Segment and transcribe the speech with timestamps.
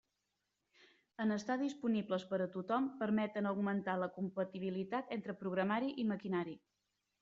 [1.25, 6.63] En estar disponibles per a tothom permeten augmentar la compatibilitat entre programari i maquinari.